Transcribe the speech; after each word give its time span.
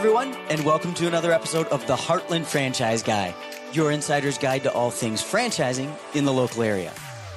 everyone, 0.00 0.32
and 0.48 0.64
welcome 0.64 0.94
to 0.94 1.06
another 1.06 1.30
episode 1.30 1.66
of 1.66 1.86
the 1.86 1.94
Heartland 1.94 2.46
Franchise 2.46 3.02
Guy, 3.02 3.34
your 3.74 3.90
insider's 3.90 4.38
guide 4.38 4.62
to 4.62 4.72
all 4.72 4.90
things 4.90 5.22
franchising 5.22 5.94
in 6.14 6.24
the 6.24 6.32
local 6.32 6.62
area. 6.62 6.90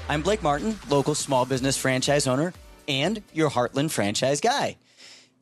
I'm 0.07 0.21
Blake 0.21 0.41
Martin, 0.41 0.79
local 0.87 1.13
small 1.13 1.43
business 1.45 1.75
franchise 1.75 2.25
owner, 2.25 2.53
and 2.87 3.21
your 3.33 3.49
Heartland 3.49 3.91
Franchise 3.91 4.39
Guy. 4.39 4.77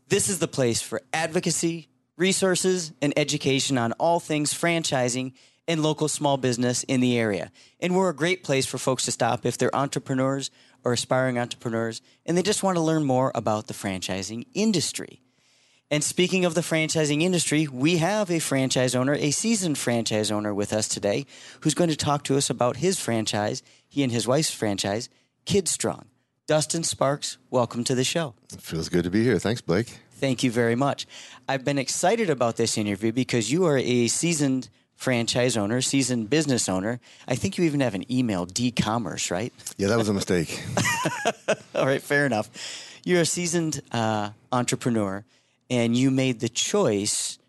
This 0.07 0.30
is 0.30 0.39
the 0.39 0.48
place 0.48 0.81
for 0.81 0.99
advocacy, 1.13 1.89
resources, 2.18 2.91
and 3.04 3.13
education 3.16 3.77
on 3.77 3.91
all 3.99 4.20
things 4.20 4.52
franchising 4.52 5.34
and 5.67 5.84
local 5.84 6.08
small 6.08 6.38
business 6.38 6.81
in 6.85 7.02
the 7.02 7.20
area. 7.20 7.52
And 7.80 7.95
we're 7.95 8.09
a 8.09 8.16
great 8.16 8.44
place 8.44 8.66
for 8.66 8.80
folks 8.80 9.05
to 9.05 9.12
stop 9.12 9.45
if 9.45 9.59
they're 9.59 9.76
entrepreneurs 9.76 10.49
or 10.84 10.91
aspiring 10.91 11.38
entrepreneurs 11.38 12.02
and 12.26 12.35
they 12.35 12.41
just 12.41 12.63
want 12.63 12.77
to 12.77 12.81
learn 12.81 13.03
more 13.03 13.31
about 13.35 13.67
the 13.67 13.76
franchising 13.76 14.48
industry. 14.55 15.22
And 15.91 16.05
speaking 16.05 16.45
of 16.45 16.54
the 16.54 16.62
franchising 16.62 17.22
industry, 17.22 17.68
we 17.68 17.98
have 17.98 18.32
a 18.32 18.40
franchise 18.40 18.95
owner, 18.95 19.13
a 19.13 19.32
seasoned 19.32 19.77
franchise 19.77 20.32
owner 20.32 20.54
with 20.54 20.72
us 20.72 20.88
today 20.88 21.26
who's 21.59 21.73
going 21.73 21.90
to 21.90 21.98
talk 21.98 22.23
to 22.23 22.38
us 22.38 22.49
about 22.49 22.77
his 22.77 22.98
franchise, 22.98 23.62
he 23.90 24.02
and 24.02 24.09
his 24.09 24.26
wife's 24.26 24.54
franchise, 24.54 25.09
Kidstrong. 25.46 26.05
Dustin 26.48 26.84
Sparks, 26.84 27.38
welcome 27.49 27.84
to 27.84 27.94
the 27.94 28.05
show. 28.05 28.35
It 28.54 28.62
feels 28.62 28.88
good 28.88 29.04
to 29.04 29.09
be 29.09 29.22
here. 29.26 29.38
Thanks, 29.38 29.59
Blake. 29.59 29.99
Thank 30.13 30.44
you 30.44 30.52
very 30.52 30.76
much. 30.76 31.05
I've 31.49 31.66
been 31.66 31.77
excited 31.77 32.30
about 32.30 32.55
this 32.55 32.77
interview 32.77 33.12
because 33.12 33.52
you 33.52 33.66
are 33.66 33.77
a 33.77 34.08
seasoned 34.08 34.70
franchise 34.96 35.58
owner, 35.58 35.82
seasoned 35.82 36.30
business 36.30 36.70
owner. 36.70 37.02
I 37.27 37.35
think 37.35 37.58
you 37.58 37.66
even 37.66 37.82
have 37.82 37.96
an 37.96 38.10
email, 38.10 38.46
D-commerce, 38.46 39.30
right? 39.30 39.52
Yeah, 39.76 39.90
that 39.90 39.98
was 39.98 40.08
a 40.08 40.13
mistake. 40.13 40.63
All 41.76 41.85
right, 41.85 42.02
fair 42.02 42.26
enough. 42.26 42.49
You're 43.04 43.21
a 43.21 43.26
seasoned 43.26 43.82
uh, 43.91 44.30
entrepreneur 44.54 45.26
and 45.72 45.98
you 45.98 46.12
made 46.12 46.40
the 46.40 46.50
choice 46.50 47.40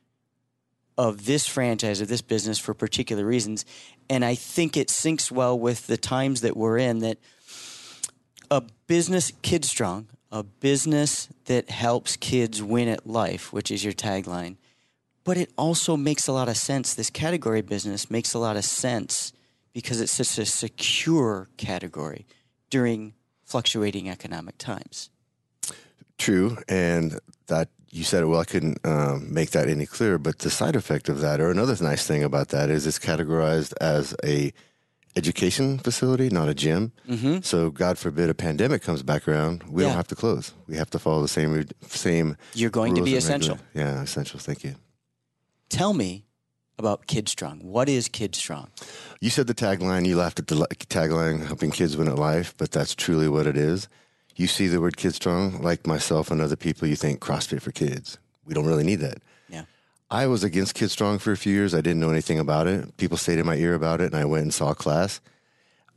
of 0.97 1.27
this 1.27 1.47
franchise 1.47 2.01
of 2.01 2.09
this 2.09 2.23
business 2.23 2.59
for 2.59 2.73
particular 2.73 3.27
reasons. 3.27 3.67
And 4.09 4.25
i 4.25 4.34
think 4.34 4.77
it 4.77 4.89
syncs 4.89 5.31
well 5.31 5.59
with 5.59 5.87
the 5.87 5.98
times 5.98 6.41
that 6.41 6.56
we're 6.56 6.78
in 6.78 7.00
that 7.00 7.19
a 8.50 8.62
business 8.87 9.33
kid 9.43 9.65
strong 9.65 10.09
a 10.31 10.43
business 10.43 11.28
that 11.45 11.69
helps 11.69 12.17
kids 12.17 12.62
win 12.62 12.89
at 12.89 13.06
life 13.06 13.53
which 13.53 13.70
is 13.70 13.84
your 13.84 13.93
tagline 13.93 14.56
but 15.25 15.37
it 15.37 15.53
also 15.56 15.97
makes 15.97 16.27
a 16.27 16.33
lot 16.33 16.48
of 16.48 16.56
sense. 16.56 16.95
This 16.95 17.11
category 17.11 17.62
business 17.62 18.11
makes 18.11 18.34
a 18.34 18.39
lot 18.39 18.56
of 18.56 18.65
sense 18.65 19.33
because 19.73 20.00
it's 20.00 20.12
such 20.12 20.39
a 20.39 20.45
secure 20.45 21.48
category 21.56 22.27
during 22.70 23.15
fluctuating 23.45 24.09
economic 24.09 24.59
times. 24.59 25.11
True, 26.19 26.59
and 26.69 27.19
that 27.47 27.69
you 27.92 28.02
said 28.04 28.22
it 28.22 28.26
well. 28.26 28.40
I 28.40 28.44
couldn't 28.44 28.78
um, 28.84 29.32
make 29.32 29.50
that 29.50 29.68
any 29.68 29.86
clearer. 29.86 30.18
But 30.18 30.40
the 30.40 30.50
side 30.50 30.74
effect 30.74 31.08
of 31.08 31.20
that, 31.20 31.40
or 31.40 31.50
another 31.50 31.76
nice 31.84 32.04
thing 32.06 32.24
about 32.24 32.48
that, 32.48 32.70
is 32.70 32.86
it's 32.86 32.98
categorized 32.98 33.74
as 33.80 34.16
a 34.24 34.52
education 35.14 35.78
facility, 35.78 36.30
not 36.30 36.48
a 36.48 36.54
gym. 36.54 36.90
Mm-hmm. 37.08 37.40
So, 37.42 37.70
God 37.70 37.98
forbid, 37.98 38.30
a 38.30 38.34
pandemic 38.34 38.80
comes 38.82 39.02
back 39.02 39.28
around, 39.28 39.62
we 39.64 39.82
Yeah. 39.82 39.88
don't 39.88 39.96
have 39.96 40.08
to 40.08 40.14
close. 40.16 40.52
We 40.66 40.76
have 40.76 40.88
to 40.90 40.98
follow 40.98 41.20
the 41.22 41.28
same 41.28 41.66
same. 41.86 42.36
You're 42.54 42.70
going 42.70 42.94
to 42.94 43.02
be 43.02 43.14
essential. 43.16 43.58
regula- 43.74 43.92
Yeah, 43.94 44.02
essential. 44.02 44.40
Thank 44.40 44.64
you. 44.64 44.76
Tell 45.68 45.92
me 45.92 46.24
about 46.78 47.06
Kidstrong. 47.06 47.62
What 47.62 47.88
is 47.90 48.08
Kidstrong? 48.08 48.68
You 49.20 49.28
said 49.30 49.46
the 49.46 49.54
tagline. 49.54 50.06
You 50.06 50.16
laughed 50.16 50.38
at 50.38 50.46
the 50.46 50.54
tagline, 50.88 51.46
helping 51.46 51.70
kids 51.70 51.96
win 51.96 52.08
at 52.08 52.18
life, 52.18 52.54
but 52.56 52.70
that's 52.70 52.94
truly 52.94 53.28
what 53.28 53.46
it 53.46 53.56
is. 53.56 53.88
You 54.36 54.47
see 54.47 54.66
the 54.66 54.80
word 54.80 54.97
kid 54.97 55.14
strong, 55.14 55.61
like 55.62 55.86
myself 55.86 56.30
and 56.30 56.41
other 56.41 56.56
people, 56.56 56.88
you 56.88 56.97
think 56.97 57.20
CrossFit 57.20 57.61
for 57.61 57.72
kids. 57.72 58.19
We 58.44 58.55
don't 58.55 58.66
really 58.66 58.84
need 58.84 59.00
that. 59.00 59.19
Yeah. 59.48 59.65
I 60.10 60.26
was 60.26 60.43
against 60.44 60.75
Kid 60.75 60.91
Strong 60.91 61.19
for 61.19 61.32
a 61.32 61.37
few 61.37 61.54
years. 61.54 61.75
I 61.75 61.81
didn't 61.81 62.00
know 62.00 62.10
anything 62.10 62.38
about 62.38 62.66
it. 62.66 62.97
People 62.97 63.16
stayed 63.16 63.38
in 63.38 63.47
my 63.47 63.56
ear 63.56 63.75
about 63.75 64.00
it, 64.00 64.06
and 64.06 64.16
I 64.16 64.25
went 64.25 64.43
and 64.43 64.54
saw 64.54 64.70
a 64.70 64.75
class. 64.75 65.20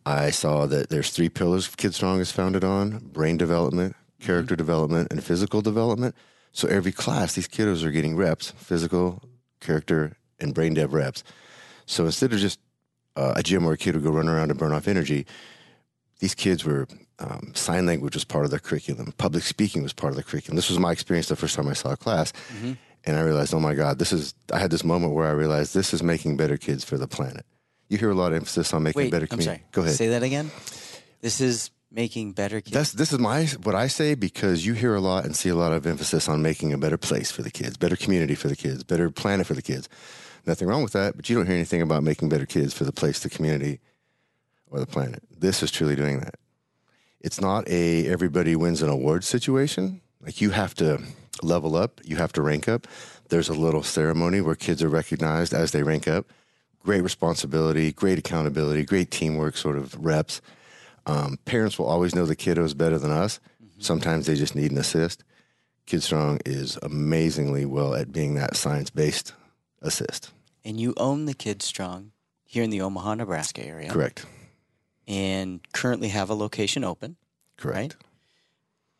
I 0.06 0.30
saw 0.30 0.68
that 0.68 0.90
there's 0.90 1.10
three 1.10 1.30
pillars 1.30 1.68
Kid 1.68 1.96
Strong 1.96 2.20
is 2.20 2.32
founded 2.32 2.64
on 2.64 3.00
brain 3.00 3.38
development, 3.38 3.96
character 4.20 4.56
development, 4.56 5.08
and 5.12 5.24
physical 5.24 5.62
development. 5.62 6.16
So 6.52 6.68
every 6.68 6.92
class, 6.92 7.34
these 7.34 7.48
kiddos 7.48 7.84
are 7.84 7.92
getting 7.92 8.16
reps 8.16 8.52
physical, 8.52 9.22
character, 9.60 10.18
and 10.40 10.54
brain 10.54 10.74
dev 10.76 10.94
reps. 10.94 11.24
So 11.86 12.06
instead 12.06 12.32
of 12.32 12.40
just 12.40 12.60
uh, 13.16 13.34
a 13.36 13.44
gym 13.44 13.66
where 13.66 13.74
a 13.74 13.78
kid 13.78 13.96
would 13.96 14.04
go 14.04 14.12
run 14.12 14.30
around 14.30 14.52
and 14.52 14.60
burn 14.60 14.72
off 14.72 14.88
energy, 14.88 15.26
these 16.20 16.36
kids 16.36 16.64
were 16.64 16.88
um, 17.20 17.52
sign 17.56 17.86
language 17.86 18.16
was 18.16 18.26
part 18.26 18.46
of 18.46 18.52
their 18.52 18.60
curriculum. 18.60 19.14
Public 19.18 19.44
speaking 19.44 19.84
was 19.84 19.94
part 19.94 20.12
of 20.12 20.18
the 20.18 20.24
curriculum. 20.24 20.56
This 20.56 20.70
was 20.70 20.80
my 20.80 20.92
experience 20.92 21.28
the 21.28 21.36
first 21.36 21.56
time 21.56 21.68
I 21.68 21.74
saw 21.74 21.92
a 21.92 21.98
class, 21.98 22.34
and 23.06 23.18
I 23.18 23.22
realized, 23.22 23.54
oh 23.54 23.60
my 23.60 23.76
God, 23.76 24.00
this 24.00 24.12
is. 24.12 24.34
I 24.52 24.60
had 24.60 24.72
this 24.72 24.84
moment 24.84 25.14
where 25.14 25.28
I 25.28 25.32
realized 25.32 25.74
this 25.74 25.94
is 25.94 26.04
making 26.04 26.38
better 26.38 26.58
kids 26.58 26.84
for 26.84 26.98
the 26.98 27.08
planet. 27.08 27.46
You 27.90 27.98
hear 27.98 28.10
a 28.10 28.16
lot 28.16 28.32
of 28.32 28.38
emphasis 28.38 28.74
on 28.74 28.84
making 28.84 29.04
Wait, 29.04 29.12
better 29.12 29.26
I'm 29.26 29.38
community. 29.38 29.60
sorry. 29.60 29.70
Go 29.72 29.82
ahead. 29.84 29.96
Say 29.96 30.08
that 30.10 30.24
again. 30.24 30.52
This 31.22 31.40
is 31.40 31.70
making 31.92 32.34
better 32.34 32.62
kids. 32.62 32.74
That's 32.74 32.92
this 32.94 33.14
is 33.14 33.20
my 33.20 33.46
what 33.64 33.76
I 33.76 33.88
say 33.88 34.16
because 34.16 34.66
you 34.66 34.74
hear 34.74 34.96
a 34.96 35.02
lot 35.02 35.26
and 35.26 35.36
see 35.36 35.50
a 35.50 35.56
lot 35.56 35.72
of 35.72 35.86
emphasis 35.86 36.28
on 36.28 36.42
making 36.42 36.74
a 36.74 36.78
better 36.78 36.98
place 36.98 37.32
for 37.32 37.42
the 37.42 37.52
kids, 37.52 37.78
better 37.78 37.96
community 37.96 38.36
for 38.36 38.48
the 38.48 38.56
kids, 38.56 38.84
better 38.84 39.10
planet 39.10 39.48
for 39.48 39.54
the 39.54 39.62
kids. 39.62 39.88
Nothing 40.46 40.68
wrong 40.68 40.84
with 40.84 40.94
that, 40.94 41.16
but 41.16 41.30
you 41.30 41.36
don't 41.36 41.46
hear 41.46 41.56
anything 41.56 41.82
about 41.82 42.04
making 42.04 42.30
better 42.30 42.46
kids 42.46 42.74
for 42.74 42.84
the 42.84 42.92
place, 42.92 43.20
the 43.20 43.30
community, 43.30 43.80
or 44.70 44.80
the 44.80 44.86
planet. 44.86 45.24
This 45.38 45.64
is 45.64 45.72
truly 45.72 45.96
doing 45.96 46.20
that. 46.20 46.36
It's 47.22 47.42
not 47.42 47.68
a 47.68 48.08
everybody 48.08 48.56
wins 48.56 48.82
an 48.82 48.90
award 48.90 49.24
situation. 49.24 50.02
Like 50.22 50.42
you 50.42 50.52
have 50.52 50.74
to 50.76 51.02
level 51.42 51.76
up, 51.76 52.02
you 52.04 52.16
have 52.18 52.34
to 52.34 52.42
rank 52.42 52.68
up. 52.68 52.88
There's 53.30 53.50
a 53.50 53.54
little 53.54 53.84
ceremony 53.84 54.42
where 54.42 54.56
kids 54.56 54.84
are 54.84 54.90
recognized 54.90 55.54
as 55.54 55.72
they 55.72 55.84
rank 55.84 56.08
up. 56.08 56.26
Great 56.84 57.02
responsibility, 57.02 57.92
great 57.92 58.20
accountability, 58.20 58.84
great 58.86 59.10
teamwork 59.10 59.58
sort 59.58 59.78
of 59.78 59.96
reps. 60.04 60.42
Um, 61.08 61.38
parents 61.46 61.78
will 61.80 61.88
always 61.88 62.14
know 62.14 62.26
the 62.26 62.36
kiddos 62.36 62.78
better 62.78 63.00
than 63.00 63.12
us. 63.12 63.40
Sometimes 63.80 64.26
they 64.28 64.36
just 64.36 64.56
need 64.56 64.72
an 64.72 64.78
assist. 64.78 65.24
KidStrong 65.88 66.42
is 66.46 66.78
amazingly 66.82 67.66
well 67.66 67.94
at 67.94 68.12
being 68.12 68.36
that 68.36 68.56
science 68.56 68.90
based 68.90 69.34
assist. 69.82 70.32
and 70.64 70.80
you 70.80 70.94
own 70.98 71.26
the 71.26 71.34
Kidstrong 71.36 72.10
here 72.44 72.64
in 72.64 72.72
the 72.72 72.82
Omaha, 72.82 73.16
Nebraska 73.16 73.64
area. 73.64 73.90
Correct. 73.90 74.26
And 75.08 75.60
currently 75.72 76.10
have 76.10 76.30
a 76.30 76.34
location 76.34 76.84
open. 76.84 77.18
Correct. 77.58 77.78
Right. 77.78 77.96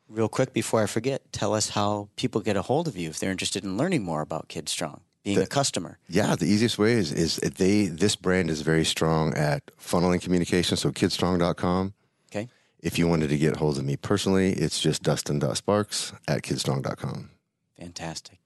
Real 0.08 0.30
quick 0.30 0.54
before 0.54 0.84
I 0.84 0.86
forget, 0.86 1.32
tell 1.32 1.54
us 1.56 1.70
how 1.70 2.10
people 2.16 2.42
get 2.42 2.56
a 2.56 2.62
hold 2.62 2.88
of 2.88 2.96
you 2.96 3.10
if 3.10 3.20
they're 3.20 3.32
interested 3.32 3.64
in 3.64 3.76
learning 3.76 4.04
more 4.04 4.22
about 4.22 4.48
Kidstrong, 4.50 5.00
being 5.24 5.38
a 5.38 5.42
The- 5.42 5.48
customer. 5.48 5.98
Yeah, 6.08 6.36
the 6.36 6.46
easiest 6.46 6.78
way 6.78 6.94
is 6.94 7.12
is 7.12 7.38
they 7.38 7.88
this 7.88 8.16
brand 8.16 8.52
is 8.52 8.62
very 8.62 8.86
strong 8.86 9.34
at 9.34 9.66
funneling 9.82 10.22
communication. 10.22 10.78
So 10.78 10.92
kidstrong.com. 10.92 11.94
Okay. 12.32 12.50
If 12.82 13.00
you 13.00 13.08
wanted 13.08 13.30
to 13.30 13.38
get 13.40 13.56
hold 13.58 13.80
of 13.80 13.84
me 13.84 13.98
personally, 13.98 14.54
it's 14.54 14.80
just 14.80 15.02
dustin.sparks 15.02 16.14
at 16.28 16.44
kidstrong.com. 16.44 17.32
Fantastic. 17.80 18.38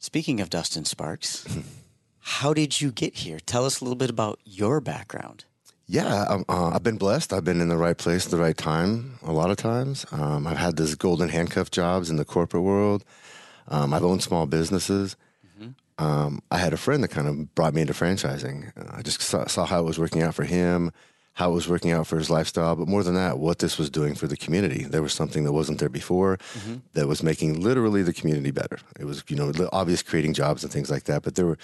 Speaking 0.00 0.40
of 0.40 0.50
Dustin 0.50 0.84
Sparks, 0.84 1.46
how 2.28 2.52
did 2.52 2.78
you 2.80 2.92
get 2.92 3.16
here? 3.16 3.38
Tell 3.46 3.64
us 3.64 3.80
a 3.80 3.84
little 3.84 3.96
bit 3.96 4.10
about 4.10 4.38
your 4.44 4.80
background. 4.80 5.46
Yeah, 5.86 6.24
um, 6.28 6.44
uh, 6.46 6.68
I've 6.74 6.82
been 6.82 6.98
blessed. 6.98 7.32
I've 7.32 7.44
been 7.44 7.62
in 7.62 7.68
the 7.68 7.78
right 7.78 7.96
place 7.96 8.26
at 8.26 8.30
the 8.30 8.36
right 8.36 8.56
time 8.56 9.18
a 9.22 9.32
lot 9.32 9.50
of 9.50 9.56
times. 9.56 10.04
Um, 10.12 10.46
I've 10.46 10.58
had 10.58 10.76
these 10.76 10.94
golden 10.94 11.30
handcuff 11.30 11.70
jobs 11.70 12.10
in 12.10 12.16
the 12.16 12.26
corporate 12.26 12.62
world. 12.62 13.02
Um, 13.68 13.94
I've 13.94 14.04
owned 14.04 14.22
small 14.22 14.44
businesses. 14.44 15.16
Um, 15.98 16.42
I 16.50 16.58
had 16.58 16.72
a 16.72 16.76
friend 16.76 17.02
that 17.02 17.08
kind 17.08 17.26
of 17.26 17.54
brought 17.54 17.74
me 17.74 17.80
into 17.80 17.94
franchising. 17.94 18.72
Uh, 18.76 18.98
I 18.98 19.02
just 19.02 19.20
saw, 19.22 19.46
saw 19.46 19.64
how 19.64 19.80
it 19.80 19.86
was 19.86 19.98
working 19.98 20.22
out 20.22 20.34
for 20.34 20.44
him, 20.44 20.92
how 21.32 21.50
it 21.50 21.54
was 21.54 21.68
working 21.68 21.92
out 21.92 22.06
for 22.06 22.18
his 22.18 22.30
lifestyle, 22.30 22.76
but 22.76 22.86
more 22.86 23.02
than 23.02 23.14
that, 23.14 23.38
what 23.38 23.58
this 23.58 23.78
was 23.78 23.88
doing 23.88 24.14
for 24.14 24.26
the 24.26 24.36
community. 24.36 24.84
There 24.84 25.02
was 25.02 25.14
something 25.14 25.44
that 25.44 25.52
wasn't 25.52 25.78
there 25.80 25.88
before 25.88 26.38
that 26.92 27.08
was 27.08 27.22
making 27.22 27.60
literally 27.60 28.02
the 28.02 28.12
community 28.12 28.50
better. 28.50 28.78
It 29.00 29.06
was, 29.06 29.24
you 29.28 29.36
know, 29.36 29.52
obvious 29.72 30.02
creating 30.02 30.34
jobs 30.34 30.62
and 30.62 30.72
things 30.72 30.90
like 30.90 31.04
that. 31.04 31.22
But 31.22 31.34
there 31.34 31.46
were, 31.46 31.58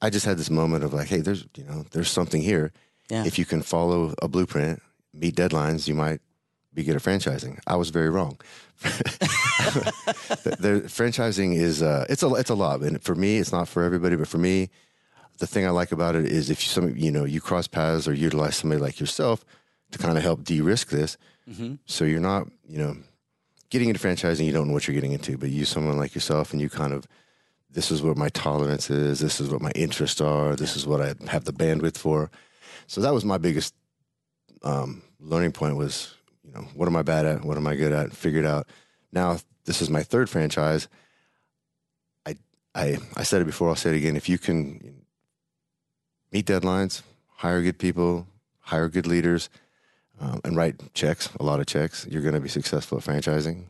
I 0.00 0.10
just 0.10 0.26
had 0.26 0.38
this 0.38 0.50
moment 0.50 0.84
of 0.84 0.94
like, 0.94 1.08
hey, 1.08 1.20
there's, 1.20 1.44
you 1.56 1.64
know, 1.64 1.84
there's 1.90 2.10
something 2.10 2.42
here. 2.42 2.72
Yeah. 3.10 3.24
If 3.24 3.38
you 3.38 3.44
can 3.44 3.62
follow 3.62 4.14
a 4.20 4.28
blueprint, 4.28 4.82
meet 5.12 5.34
deadlines, 5.34 5.88
you 5.88 5.94
might 5.94 6.20
be 6.74 6.84
good 6.84 6.96
at 6.96 7.02
franchising. 7.02 7.58
I 7.66 7.76
was 7.76 7.90
very 7.90 8.10
wrong. 8.10 8.38
the, 8.82 10.56
the 10.60 10.82
franchising 10.86 11.56
is 11.56 11.82
uh, 11.82 12.06
it's 12.08 12.22
a 12.22 12.32
it's 12.34 12.50
a 12.50 12.54
lot, 12.54 12.80
and 12.80 13.02
for 13.02 13.16
me, 13.16 13.38
it's 13.38 13.50
not 13.50 13.66
for 13.66 13.82
everybody. 13.82 14.14
But 14.14 14.28
for 14.28 14.38
me, 14.38 14.70
the 15.38 15.46
thing 15.48 15.66
I 15.66 15.70
like 15.70 15.90
about 15.90 16.14
it 16.14 16.26
is 16.26 16.50
if 16.50 16.62
you 16.62 16.68
some 16.68 16.96
you 16.96 17.10
know 17.10 17.24
you 17.24 17.40
cross 17.40 17.66
paths 17.66 18.06
or 18.06 18.12
utilize 18.14 18.56
somebody 18.56 18.80
like 18.80 19.00
yourself 19.00 19.44
to 19.90 19.98
kind 19.98 20.16
of 20.16 20.22
help 20.22 20.44
de-risk 20.44 20.90
this, 20.90 21.16
so 21.86 22.04
you're 22.04 22.20
not 22.20 22.46
you 22.68 22.78
know 22.78 22.96
getting 23.70 23.88
into 23.88 24.00
franchising, 24.00 24.46
you 24.46 24.52
don't 24.52 24.68
know 24.68 24.74
what 24.74 24.86
you're 24.86 24.94
getting 24.94 25.12
into, 25.12 25.36
but 25.36 25.48
you 25.48 25.56
use 25.60 25.68
someone 25.68 25.96
like 25.96 26.14
yourself, 26.14 26.52
and 26.52 26.60
you 26.60 26.68
kind 26.70 26.92
of 26.92 27.08
this 27.70 27.90
is 27.90 28.02
what 28.02 28.16
my 28.16 28.28
tolerance 28.30 28.90
is, 28.90 29.20
this 29.20 29.40
is 29.40 29.50
what 29.50 29.60
my 29.60 29.70
interests 29.74 30.20
are, 30.20 30.56
this 30.56 30.76
is 30.76 30.86
what 30.86 31.00
I 31.00 31.14
have 31.28 31.44
the 31.44 31.52
bandwidth 31.52 31.98
for. 31.98 32.30
So 32.86 33.00
that 33.02 33.12
was 33.12 33.24
my 33.24 33.38
biggest 33.38 33.74
um, 34.62 35.02
learning 35.20 35.52
point 35.52 35.76
was, 35.76 36.14
you 36.44 36.52
know, 36.52 36.66
what 36.74 36.88
am 36.88 36.96
I 36.96 37.02
bad 37.02 37.26
at? 37.26 37.44
What 37.44 37.56
am 37.56 37.66
I 37.66 37.76
good 37.76 37.92
at? 37.92 38.12
Figured 38.12 38.46
out. 38.46 38.66
Now 39.12 39.38
this 39.64 39.82
is 39.82 39.90
my 39.90 40.02
third 40.02 40.30
franchise. 40.30 40.88
I, 42.74 42.98
I 43.16 43.24
said 43.24 43.42
it 43.42 43.46
before, 43.46 43.70
I'll 43.70 43.76
say 43.76 43.90
it 43.90 43.96
again. 43.96 44.14
If 44.14 44.28
you 44.28 44.38
can 44.38 45.02
meet 46.30 46.46
deadlines, 46.46 47.02
hire 47.26 47.60
good 47.60 47.78
people, 47.78 48.28
hire 48.60 48.88
good 48.88 49.06
leaders, 49.06 49.50
um, 50.20 50.40
and 50.44 50.56
write 50.56 50.94
checks, 50.94 51.28
a 51.40 51.42
lot 51.42 51.58
of 51.58 51.66
checks, 51.66 52.06
you're 52.08 52.22
going 52.22 52.34
to 52.34 52.40
be 52.40 52.48
successful 52.48 52.98
at 52.98 53.04
franchising. 53.04 53.64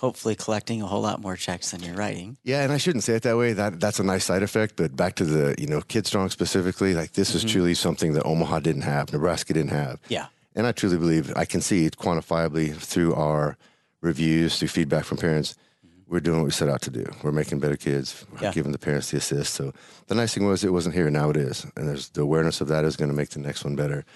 Hopefully, 0.00 0.34
collecting 0.34 0.80
a 0.80 0.86
whole 0.86 1.02
lot 1.02 1.20
more 1.20 1.36
checks 1.36 1.72
than 1.72 1.82
you're 1.82 1.94
writing. 1.94 2.38
Yeah, 2.42 2.62
and 2.62 2.72
I 2.72 2.78
shouldn't 2.78 3.04
say 3.04 3.16
it 3.16 3.22
that 3.24 3.36
way. 3.36 3.52
That 3.52 3.80
that's 3.80 3.98
a 3.98 4.02
nice 4.02 4.24
side 4.24 4.42
effect. 4.42 4.76
But 4.76 4.96
back 4.96 5.14
to 5.16 5.26
the 5.26 5.54
you 5.58 5.66
know 5.66 5.80
Kidstrong 5.80 6.30
specifically, 6.30 6.94
like 6.94 7.12
this 7.12 7.34
is 7.34 7.42
mm-hmm. 7.44 7.52
truly 7.52 7.74
something 7.74 8.14
that 8.14 8.24
Omaha 8.24 8.60
didn't 8.60 8.82
have, 8.82 9.12
Nebraska 9.12 9.52
didn't 9.52 9.72
have. 9.72 10.00
Yeah. 10.08 10.28
And 10.56 10.66
I 10.66 10.72
truly 10.72 10.96
believe 10.96 11.30
I 11.36 11.44
can 11.44 11.60
see 11.60 11.84
it 11.84 11.98
quantifiably 11.98 12.74
through 12.74 13.14
our 13.14 13.58
reviews, 14.00 14.58
through 14.58 14.68
feedback 14.68 15.04
from 15.04 15.18
parents. 15.18 15.58
Mm-hmm. 15.86 16.10
We're 16.10 16.20
doing 16.20 16.38
what 16.38 16.46
we 16.46 16.52
set 16.52 16.70
out 16.70 16.80
to 16.82 16.90
do. 16.90 17.04
We're 17.22 17.30
making 17.30 17.60
better 17.60 17.76
kids. 17.76 18.24
Yeah. 18.40 18.52
giving 18.52 18.72
the 18.72 18.78
parents 18.78 19.10
the 19.10 19.18
assist. 19.18 19.52
So 19.52 19.74
the 20.06 20.14
nice 20.14 20.32
thing 20.32 20.46
was 20.46 20.64
it 20.64 20.72
wasn't 20.72 20.94
here. 20.94 21.10
Now 21.10 21.28
it 21.28 21.36
is, 21.36 21.66
and 21.76 21.86
there's 21.86 22.08
the 22.08 22.22
awareness 22.22 22.62
of 22.62 22.68
that 22.68 22.86
is 22.86 22.96
going 22.96 23.10
to 23.10 23.16
make 23.16 23.28
the 23.28 23.40
next 23.40 23.64
one 23.64 23.76
better. 23.76 24.06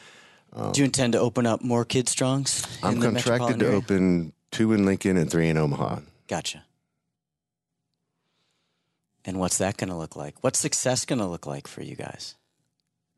Do 0.55 0.81
you 0.81 0.85
um, 0.85 0.87
intend 0.87 1.13
to 1.13 1.19
open 1.19 1.47
up 1.47 1.63
more 1.63 1.85
Kid 1.85 2.09
Strongs? 2.09 2.65
I'm 2.83 3.03
contracted 3.03 3.59
to 3.59 3.73
open 3.73 4.33
two 4.55 4.73
in 4.73 4.87
Lincoln 4.87 5.17
and 5.17 5.31
three 5.31 5.49
in 5.49 5.59
Omaha. 5.59 5.99
Gotcha. 6.29 6.63
And 9.25 9.41
what's 9.41 9.59
that 9.59 9.77
going 9.77 9.89
to 9.89 9.97
look 9.97 10.17
like? 10.17 10.37
What's 10.43 10.59
success 10.59 11.05
going 11.05 11.19
to 11.19 11.27
look 11.27 11.47
like 11.47 11.67
for 11.67 11.83
you 11.83 11.97
guys? 11.97 12.37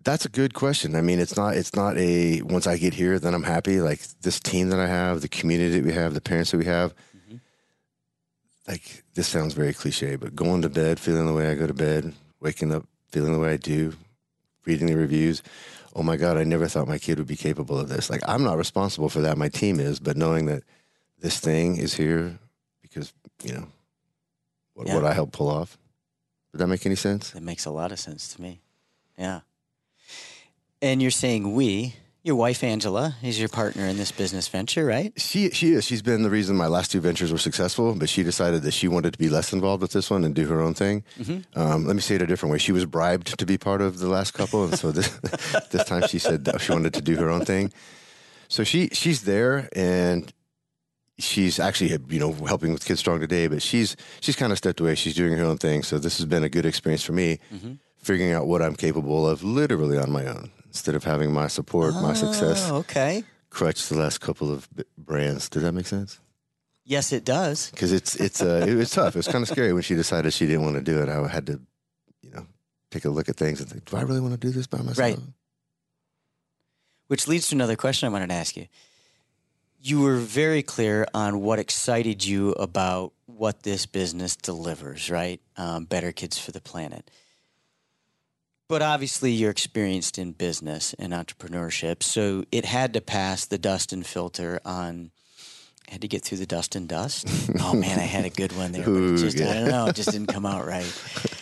That's 0.03 0.25
a 0.25 0.29
good 0.29 0.55
question. 0.55 0.95
I 0.95 1.01
mean, 1.01 1.19
it's 1.19 1.37
not 1.37 1.57
it's 1.57 1.75
not 1.75 1.99
a 1.99 2.41
once 2.43 2.67
I 2.67 2.77
get 2.77 2.95
here 2.95 3.19
then 3.19 3.35
I'm 3.35 3.43
happy. 3.43 3.81
Like 3.81 4.01
this 4.23 4.39
team 4.39 4.69
that 4.69 4.79
I 4.79 4.87
have, 4.87 5.21
the 5.21 5.29
community 5.29 5.81
that 5.81 5.85
we 5.85 5.93
have, 5.93 6.15
the 6.15 6.21
parents 6.21 6.53
that 6.53 6.59
we 6.59 6.65
have. 6.67 6.95
Mm-hmm. 6.95 7.37
Like 8.69 9.03
this 9.15 9.27
sounds 9.27 9.53
very 9.53 9.75
cliche, 9.75 10.15
but 10.15 10.37
going 10.37 10.63
to 10.63 10.69
bed 10.69 11.01
feeling 11.01 11.27
the 11.27 11.33
way 11.33 11.51
I 11.51 11.55
go 11.55 11.67
to 11.67 11.75
bed, 11.75 12.13
waking 12.41 12.73
up 12.73 12.87
feeling 13.11 13.33
the 13.33 13.41
way 13.41 13.55
I 13.55 13.57
do, 13.57 13.95
reading 14.65 14.87
the 14.87 14.97
reviews. 14.97 15.43
Oh 15.93 16.05
my 16.05 16.17
God, 16.17 16.37
I 16.37 16.45
never 16.45 16.69
thought 16.69 16.87
my 16.87 16.99
kid 16.99 17.19
would 17.19 17.27
be 17.27 17.37
capable 17.37 17.81
of 17.81 17.89
this. 17.89 18.09
Like 18.09 18.23
I'm 18.29 18.45
not 18.45 18.59
responsible 18.59 19.09
for 19.09 19.23
that. 19.23 19.37
My 19.37 19.49
team 19.49 19.81
is, 19.81 19.99
but 19.99 20.17
knowing 20.17 20.47
that 20.47 20.63
this 21.19 21.39
thing 21.41 21.77
is 21.79 21.95
here 21.95 22.39
because 22.83 23.13
you 23.45 23.53
know 23.55 23.67
what, 24.75 24.87
Yeah. 24.87 24.95
what 24.95 25.05
I 25.05 25.13
helped 25.15 25.33
pull 25.33 25.49
off. 25.49 25.79
Did 26.53 26.59
that 26.59 26.67
make 26.69 26.87
any 26.87 26.95
sense? 26.97 27.35
It 27.35 27.43
makes 27.43 27.67
a 27.67 27.71
lot 27.71 27.93
of 27.93 27.99
sense 27.99 28.29
to 28.35 28.43
me. 28.43 28.61
Yeah. 29.19 29.41
And 30.83 31.01
you're 31.03 31.11
saying 31.11 31.55
we, 31.55 31.95
your 32.23 32.37
wife 32.37 32.63
Angela 32.65 33.17
is 33.23 33.39
your 33.39 33.49
partner 33.49 33.87
in 33.87 33.97
this 33.97 34.11
business 34.13 34.49
venture, 34.49 34.85
right? 34.85 35.13
She 35.17 35.51
she 35.51 35.73
is. 35.73 35.85
She's 35.85 36.03
been 36.03 36.23
the 36.23 36.31
reason 36.31 36.57
my 36.57 36.67
last 36.67 36.91
two 36.91 37.01
ventures 37.01 37.31
were 37.33 37.39
successful. 37.39 37.95
But 37.95 38.09
she 38.09 38.23
decided 38.23 38.63
that 38.63 38.73
she 38.73 38.89
wanted 38.89 39.13
to 39.13 39.19
be 39.19 39.29
less 39.29 39.53
involved 39.53 39.81
with 39.83 39.93
this 39.93 40.11
one 40.11 40.25
and 40.25 40.35
do 40.35 40.47
her 40.49 40.61
own 40.61 40.75
thing. 40.75 41.05
Um, 41.55 41.87
let 41.87 41.95
me 41.97 42.03
say 42.03 42.17
it 42.17 42.23
a 42.23 42.27
different 42.27 42.53
way. 42.53 42.59
She 42.59 42.73
was 42.73 42.85
bribed 42.85 43.39
to 43.39 43.47
be 43.47 43.57
part 43.59 43.81
of 43.81 43.99
the 44.01 44.09
last 44.09 44.33
couple, 44.35 44.65
and 44.65 44.79
so 44.79 44.91
this 44.93 45.09
this 45.71 45.85
time 45.85 46.07
she 46.09 46.19
said 46.19 46.45
that 46.47 46.61
she 46.61 46.73
wanted 46.73 46.95
to 46.95 47.01
do 47.01 47.17
her 47.17 47.31
own 47.31 47.45
thing. 47.45 47.73
So 48.49 48.65
she 48.65 48.89
she's 48.89 49.23
there, 49.23 49.69
and 49.75 50.33
she's 51.19 51.59
actually 51.59 51.91
you 52.09 52.21
know 52.21 52.33
helping 52.33 52.73
with 52.73 52.85
Kids 52.85 53.01
Strong 53.01 53.21
today. 53.21 53.47
But 53.49 53.63
she's 53.63 53.97
she's 54.21 54.37
kind 54.37 54.53
of 54.53 54.59
stepped 54.59 54.81
away. 54.81 54.95
She's 54.95 55.15
doing 55.15 55.33
her 55.37 55.45
own 55.45 55.59
thing. 55.59 55.83
So 55.83 55.99
this 55.99 56.19
has 56.19 56.27
been 56.27 56.45
a 56.45 56.49
good 56.49 56.67
experience 56.67 57.03
for 57.03 57.13
me, 57.13 57.39
figuring 57.99 58.33
out 58.33 58.47
what 58.47 58.63
I'm 58.63 58.75
capable 58.77 59.29
of 59.29 59.43
literally 59.43 59.99
on 59.99 60.11
my 60.11 60.27
own 60.27 60.51
instead 60.67 60.95
of 60.95 61.05
having 61.05 61.33
my 61.33 61.47
support, 61.49 61.95
my 61.95 62.13
success 62.15 62.69
Oh, 62.71 62.77
okay. 62.77 63.25
crutch 63.51 63.89
the 63.89 63.97
last 63.99 64.21
couple 64.21 64.53
of 64.53 64.69
brands. 64.99 65.49
Does 65.49 65.63
that 65.63 65.73
make 65.73 65.87
sense? 65.87 66.21
Yes, 66.85 67.13
it 67.13 67.25
does. 67.25 67.71
Because 67.71 67.93
it's 67.93 68.15
it's 68.17 68.41
uh, 68.43 68.65
it 68.69 68.75
was 68.75 68.91
tough. 68.91 69.17
It 69.17 69.19
was 69.19 69.27
kind 69.29 69.43
of 69.43 69.49
scary 69.49 69.73
when 69.73 69.83
she 69.83 69.95
decided 69.95 70.33
she 70.33 70.47
didn't 70.47 70.63
want 70.63 70.77
to 70.77 70.83
do 70.83 71.01
it. 71.03 71.09
I 71.09 71.27
had 71.27 71.47
to, 71.47 71.61
you 72.23 72.31
know, 72.31 72.47
take 72.93 73.05
a 73.05 73.11
look 73.11 73.29
at 73.29 73.37
things 73.37 73.61
and 73.61 73.69
think, 73.69 73.87
do 73.87 73.97
I 73.97 74.03
really 74.03 74.21
want 74.21 74.35
to 74.35 74.47
do 74.47 74.51
this 74.53 74.67
by 74.69 74.79
myself? 74.79 74.99
Right. 74.99 75.19
Which 77.09 77.27
leads 77.29 77.49
to 77.49 77.55
another 77.55 77.77
question 77.77 78.07
I 78.07 78.13
wanted 78.13 78.29
to 78.29 78.35
ask 78.35 78.57
you. 78.57 78.67
You 79.87 80.01
were 80.01 80.17
very 80.17 80.65
clear 80.65 81.07
on 81.15 81.43
what 81.43 81.61
excited 81.61 82.25
you 82.25 82.51
about 82.55 83.13
what 83.27 83.63
this 83.63 83.87
business 83.87 84.35
delivers, 84.35 85.09
right? 85.11 85.41
Um, 85.57 85.85
better 85.85 86.11
kids 86.11 86.37
for 86.37 86.51
the 86.51 86.61
planet. 86.61 87.09
But 88.69 88.83
obviously, 88.83 89.31
you're 89.31 89.53
experienced 89.53 90.19
in 90.19 90.33
business 90.33 90.93
and 90.99 91.13
entrepreneurship, 91.13 92.03
so 92.03 92.43
it 92.51 92.65
had 92.65 92.95
to 92.95 93.01
pass 93.01 93.47
the 93.47 93.59
dust 93.59 93.93
and 93.93 94.05
filter 94.05 94.59
on. 94.65 95.13
Had 95.87 96.01
to 96.01 96.09
get 96.09 96.25
through 96.25 96.39
the 96.39 96.47
dust 96.47 96.75
and 96.75 96.89
dust. 96.89 97.29
Oh 97.61 97.75
man, 97.75 98.01
I 98.01 98.09
had 98.17 98.25
a 98.25 98.31
good 98.31 98.57
one 98.57 98.73
there, 98.73 98.83
but 98.83 98.91
it 98.91 99.03
Ooh, 99.03 99.17
just 99.17 99.41
I 99.41 99.55
don't 99.55 99.69
know, 99.69 99.87
it 99.87 99.95
just 99.95 100.11
didn't 100.11 100.33
come 100.35 100.47
out 100.47 100.67
right. 100.67 100.85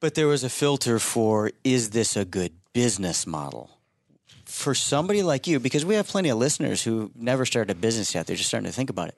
But 0.00 0.14
there 0.14 0.26
was 0.26 0.42
a 0.42 0.48
filter 0.48 0.98
for 0.98 1.50
is 1.64 1.90
this 1.90 2.16
a 2.16 2.24
good 2.24 2.52
business 2.72 3.26
model? 3.26 3.79
For 4.60 4.74
somebody 4.74 5.22
like 5.22 5.46
you, 5.46 5.58
because 5.58 5.86
we 5.86 5.94
have 5.94 6.06
plenty 6.06 6.28
of 6.28 6.36
listeners 6.36 6.82
who 6.82 7.10
never 7.14 7.46
started 7.46 7.70
a 7.70 7.74
business 7.74 8.14
yet, 8.14 8.26
they're 8.26 8.36
just 8.36 8.50
starting 8.50 8.68
to 8.68 8.76
think 8.76 8.90
about 8.90 9.08
it. 9.08 9.16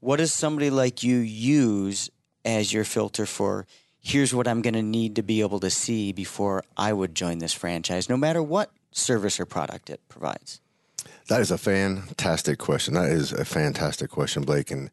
What 0.00 0.16
does 0.16 0.34
somebody 0.34 0.68
like 0.68 1.04
you 1.04 1.18
use 1.18 2.10
as 2.44 2.72
your 2.72 2.82
filter 2.82 3.24
for 3.24 3.68
here's 4.00 4.34
what 4.34 4.48
I'm 4.48 4.62
going 4.62 4.74
to 4.74 4.82
need 4.82 5.14
to 5.14 5.22
be 5.22 5.42
able 5.42 5.60
to 5.60 5.70
see 5.70 6.10
before 6.10 6.64
I 6.76 6.92
would 6.92 7.14
join 7.14 7.38
this 7.38 7.52
franchise, 7.52 8.08
no 8.08 8.16
matter 8.16 8.42
what 8.42 8.72
service 8.90 9.38
or 9.38 9.46
product 9.46 9.90
it 9.90 10.00
provides? 10.08 10.60
That 11.28 11.40
is 11.40 11.52
a 11.52 11.58
fantastic 11.58 12.58
question. 12.58 12.94
That 12.94 13.10
is 13.10 13.32
a 13.32 13.44
fantastic 13.44 14.10
question, 14.10 14.42
Blake, 14.42 14.72
and 14.72 14.90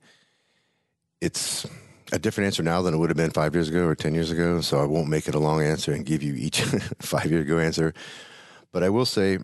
it's 1.22 1.66
a 2.12 2.20
different 2.20 2.46
answer 2.46 2.62
now 2.62 2.84
than 2.84 2.94
it 2.94 2.98
would 2.98 3.10
have 3.10 3.18
been 3.18 3.32
five 3.32 3.56
years 3.56 3.68
ago 3.68 3.88
or 3.88 3.96
ten 3.96 4.14
years 4.14 4.30
ago. 4.30 4.62
So 4.62 4.80
I 4.80 4.86
won't 4.86 5.10
make 5.10 5.28
it 5.28 5.34
a 5.34 5.40
long 5.40 5.64
answer 5.64 5.92
and 5.92 6.06
give 6.06 6.22
you 6.22 6.36
each 6.36 6.62
five 7.00 7.32
year 7.32 7.42
ago 7.42 7.58
answer. 7.58 7.96
But 8.72 8.84
I 8.84 8.90
will 8.90 9.06
say, 9.06 9.40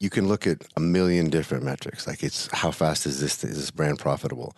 you 0.00 0.10
can 0.10 0.28
look 0.28 0.46
at 0.46 0.64
a 0.76 0.80
million 0.80 1.30
different 1.30 1.64
metrics. 1.64 2.06
Like 2.06 2.22
it's 2.22 2.48
how 2.52 2.70
fast 2.70 3.06
is 3.06 3.20
this 3.20 3.42
is 3.44 3.56
this 3.56 3.70
brand 3.70 3.98
profitable? 3.98 4.56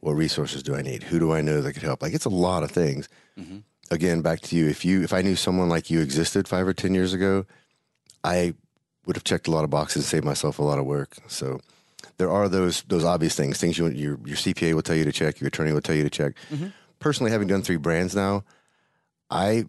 What 0.00 0.12
resources 0.12 0.62
do 0.62 0.74
I 0.74 0.82
need? 0.82 1.02
Who 1.04 1.18
do 1.18 1.32
I 1.32 1.40
know 1.40 1.60
that 1.60 1.72
could 1.72 1.82
help? 1.82 2.02
Like 2.02 2.14
it's 2.14 2.24
a 2.24 2.30
lot 2.30 2.62
of 2.62 2.70
things. 2.70 3.08
Mm-hmm. 3.38 3.58
Again, 3.90 4.22
back 4.22 4.40
to 4.40 4.56
you. 4.56 4.68
If 4.68 4.84
you 4.84 5.02
if 5.02 5.12
I 5.12 5.22
knew 5.22 5.36
someone 5.36 5.68
like 5.68 5.90
you 5.90 6.00
existed 6.00 6.46
five 6.46 6.66
or 6.66 6.74
ten 6.74 6.94
years 6.94 7.12
ago, 7.12 7.46
I 8.24 8.54
would 9.06 9.16
have 9.16 9.24
checked 9.24 9.48
a 9.48 9.50
lot 9.50 9.64
of 9.64 9.70
boxes, 9.70 10.06
saved 10.06 10.24
myself 10.24 10.58
a 10.58 10.62
lot 10.62 10.78
of 10.78 10.84
work. 10.84 11.16
So 11.26 11.60
there 12.18 12.30
are 12.30 12.48
those 12.48 12.82
those 12.82 13.04
obvious 13.04 13.34
things, 13.34 13.58
things 13.58 13.78
you 13.78 13.88
your 13.88 14.18
your 14.24 14.36
CPA 14.36 14.74
will 14.74 14.82
tell 14.82 14.96
you 14.96 15.04
to 15.04 15.12
check, 15.12 15.40
your 15.40 15.48
attorney 15.48 15.72
will 15.72 15.80
tell 15.80 15.96
you 15.96 16.04
to 16.04 16.10
check. 16.10 16.34
Mm-hmm. 16.50 16.68
Personally, 16.98 17.30
having 17.30 17.48
done 17.48 17.62
three 17.62 17.76
brands 17.76 18.14
now, 18.14 18.44
I 19.30 19.64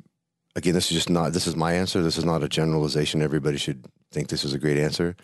again 0.56 0.74
this 0.74 0.92
is 0.92 0.98
just 0.98 1.10
not 1.10 1.34
this 1.34 1.48
is 1.48 1.56
my 1.56 1.74
answer. 1.74 2.02
This 2.02 2.18
is 2.18 2.26
not 2.26 2.44
a 2.44 2.50
generalization. 2.50 3.22
Everybody 3.22 3.58
should 3.58 3.86
think 4.12 4.28
this 4.30 4.44
is 4.44 4.54
a 4.54 4.60
great 4.60 4.78
answer. 4.78 5.16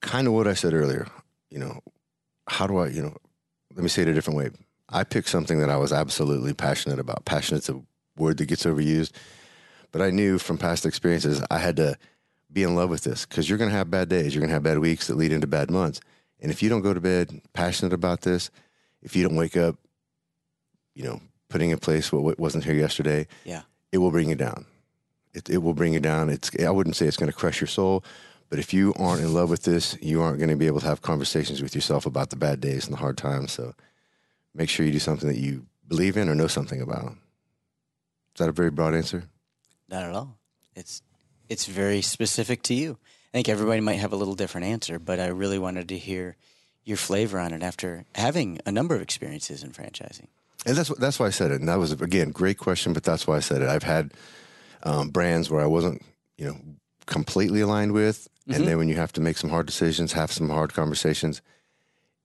Kind 0.00 0.26
of 0.26 0.32
what 0.32 0.46
I 0.46 0.54
said 0.54 0.74
earlier. 0.74 1.06
You 1.50 1.58
know, 1.58 1.80
how 2.48 2.66
do 2.66 2.78
I? 2.78 2.88
You 2.88 3.02
know, 3.02 3.16
let 3.74 3.82
me 3.82 3.88
say 3.88 4.02
it 4.02 4.08
a 4.08 4.14
different 4.14 4.36
way. 4.36 4.50
I 4.88 5.04
picked 5.04 5.28
something 5.28 5.58
that 5.60 5.70
I 5.70 5.76
was 5.76 5.92
absolutely 5.92 6.54
passionate 6.54 6.98
about. 6.98 7.24
Passionate's 7.24 7.68
a 7.68 7.80
word 8.16 8.36
that 8.38 8.46
gets 8.46 8.64
overused, 8.64 9.12
but 9.92 10.00
I 10.00 10.10
knew 10.10 10.38
from 10.38 10.58
past 10.58 10.86
experiences 10.86 11.42
I 11.50 11.58
had 11.58 11.76
to 11.76 11.96
be 12.52 12.62
in 12.62 12.74
love 12.76 12.88
with 12.90 13.02
this 13.02 13.26
because 13.26 13.48
you're 13.48 13.58
going 13.58 13.70
to 13.70 13.76
have 13.76 13.90
bad 13.90 14.08
days. 14.08 14.34
You're 14.34 14.40
going 14.40 14.48
to 14.50 14.54
have 14.54 14.62
bad 14.62 14.78
weeks 14.78 15.08
that 15.08 15.16
lead 15.16 15.32
into 15.32 15.46
bad 15.46 15.70
months. 15.70 16.00
And 16.40 16.52
if 16.52 16.62
you 16.62 16.68
don't 16.68 16.82
go 16.82 16.94
to 16.94 17.00
bed 17.00 17.40
passionate 17.52 17.92
about 17.92 18.20
this, 18.20 18.50
if 19.02 19.16
you 19.16 19.22
don't 19.26 19.36
wake 19.36 19.56
up, 19.56 19.76
you 20.94 21.02
know, 21.04 21.20
putting 21.48 21.70
in 21.70 21.78
place 21.78 22.12
what, 22.12 22.22
what 22.22 22.38
wasn't 22.38 22.64
here 22.64 22.74
yesterday, 22.74 23.26
Yeah. 23.44 23.62
it 23.92 23.98
will 23.98 24.10
bring 24.10 24.28
you 24.28 24.36
down. 24.36 24.66
It, 25.36 25.50
it 25.50 25.58
will 25.58 25.74
bring 25.74 25.92
you 25.92 26.00
down. 26.00 26.30
It's 26.30 26.50
I 26.58 26.70
wouldn't 26.70 26.96
say 26.96 27.06
it's 27.06 27.18
going 27.18 27.30
to 27.30 27.36
crush 27.36 27.60
your 27.60 27.68
soul, 27.68 28.02
but 28.48 28.58
if 28.58 28.72
you 28.72 28.94
aren't 28.98 29.22
in 29.22 29.34
love 29.34 29.50
with 29.50 29.64
this, 29.64 29.96
you 30.00 30.22
aren't 30.22 30.38
going 30.38 30.50
to 30.50 30.56
be 30.56 30.66
able 30.66 30.80
to 30.80 30.86
have 30.86 31.02
conversations 31.02 31.62
with 31.62 31.74
yourself 31.74 32.06
about 32.06 32.30
the 32.30 32.36
bad 32.36 32.60
days 32.60 32.86
and 32.86 32.94
the 32.94 32.98
hard 32.98 33.18
times. 33.18 33.52
So 33.52 33.74
make 34.54 34.70
sure 34.70 34.86
you 34.86 34.92
do 34.92 34.98
something 34.98 35.28
that 35.28 35.38
you 35.38 35.66
believe 35.86 36.16
in 36.16 36.28
or 36.28 36.34
know 36.34 36.46
something 36.46 36.80
about. 36.80 37.12
Is 37.12 38.38
that 38.38 38.48
a 38.48 38.52
very 38.52 38.70
broad 38.70 38.94
answer? 38.94 39.24
Not 39.88 40.04
at 40.04 40.14
all. 40.14 40.38
It's 40.74 41.02
it's 41.48 41.66
very 41.66 42.00
specific 42.00 42.62
to 42.64 42.74
you. 42.74 42.98
I 43.32 43.38
think 43.38 43.48
everybody 43.48 43.80
might 43.80 44.00
have 44.00 44.12
a 44.12 44.16
little 44.16 44.34
different 44.34 44.66
answer, 44.66 44.98
but 44.98 45.20
I 45.20 45.26
really 45.26 45.58
wanted 45.58 45.88
to 45.90 45.98
hear 45.98 46.36
your 46.84 46.96
flavor 46.96 47.38
on 47.38 47.52
it 47.52 47.62
after 47.62 48.06
having 48.14 48.60
a 48.64 48.72
number 48.72 48.94
of 48.94 49.02
experiences 49.02 49.62
in 49.62 49.72
franchising. 49.72 50.28
And 50.64 50.76
that's 50.76 50.88
that's 50.96 51.18
why 51.18 51.26
I 51.26 51.30
said 51.30 51.50
it. 51.50 51.60
And 51.60 51.68
that 51.68 51.78
was 51.78 51.92
again 51.92 52.30
great 52.30 52.58
question, 52.58 52.92
but 52.92 53.04
that's 53.04 53.26
why 53.26 53.36
I 53.36 53.40
said 53.40 53.60
it. 53.60 53.68
I've 53.68 53.82
had 53.82 54.12
um, 54.86 55.10
brands 55.10 55.50
where 55.50 55.60
I 55.60 55.66
wasn't, 55.66 56.00
you 56.38 56.46
know, 56.46 56.56
completely 57.06 57.60
aligned 57.60 57.92
with, 57.92 58.28
and 58.48 58.66
then 58.66 58.78
when 58.78 58.88
you 58.88 58.94
have 58.94 59.12
to 59.14 59.20
make 59.20 59.36
some 59.36 59.50
hard 59.50 59.66
decisions, 59.66 60.12
have 60.12 60.30
some 60.30 60.48
hard 60.48 60.72
conversations, 60.72 61.42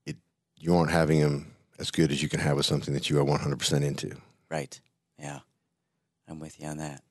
it 0.06 0.16
you 0.56 0.74
aren't 0.76 0.92
having 0.92 1.20
them 1.20 1.54
as 1.78 1.90
good 1.90 2.12
as 2.12 2.22
you 2.22 2.28
can 2.28 2.40
have 2.40 2.56
with 2.56 2.66
something 2.66 2.94
that 2.94 3.10
you 3.10 3.18
are 3.18 3.24
one 3.24 3.40
hundred 3.40 3.58
percent 3.58 3.84
into. 3.84 4.16
Right. 4.48 4.80
Yeah. 5.18 5.40
I'm 6.28 6.38
with 6.38 6.60
you 6.60 6.68
on 6.68 6.78
that. 6.78 7.02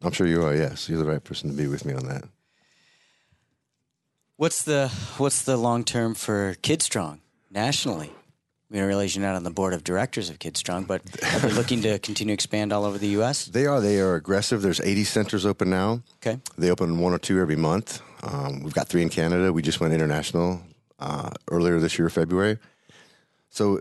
I'm 0.00 0.12
sure 0.12 0.26
you 0.26 0.42
are. 0.42 0.54
Yes, 0.54 0.88
you're 0.88 0.98
the 0.98 1.10
right 1.10 1.22
person 1.22 1.50
to 1.50 1.56
be 1.56 1.66
with 1.66 1.84
me 1.84 1.92
on 1.92 2.06
that. 2.06 2.24
What's 4.36 4.64
the 4.64 4.88
what's 5.18 5.42
the 5.42 5.56
long 5.56 5.84
term 5.84 6.14
for 6.14 6.56
Kid 6.62 6.82
Strong 6.82 7.20
nationally? 7.50 8.10
We 8.72 8.80
realize 8.80 9.14
you're 9.14 9.24
not 9.24 9.36
on 9.36 9.44
the 9.44 9.50
board 9.50 9.74
of 9.74 9.84
directors 9.84 10.30
of 10.30 10.38
Kids 10.38 10.58
Strong, 10.58 10.84
but 10.84 11.02
are 11.22 11.38
they 11.40 11.52
looking 11.52 11.82
to 11.82 11.98
continue 11.98 12.32
to 12.32 12.34
expand 12.34 12.72
all 12.72 12.86
over 12.86 12.96
the 12.96 13.08
U.S.? 13.08 13.46
They 13.52 13.66
are. 13.66 13.82
They 13.82 14.00
are 14.00 14.14
aggressive. 14.14 14.62
There's 14.62 14.80
80 14.80 15.04
centers 15.04 15.44
open 15.44 15.68
now. 15.68 16.02
Okay. 16.16 16.40
They 16.56 16.70
open 16.70 16.98
one 16.98 17.12
or 17.12 17.18
two 17.18 17.38
every 17.38 17.56
month. 17.56 18.00
Um, 18.22 18.62
we've 18.62 18.72
got 18.72 18.88
three 18.88 19.02
in 19.02 19.10
Canada. 19.10 19.52
We 19.52 19.60
just 19.60 19.78
went 19.78 19.92
international 19.92 20.62
uh, 20.98 21.30
earlier 21.50 21.78
this 21.80 21.98
year, 21.98 22.08
February. 22.08 22.56
So, 23.50 23.80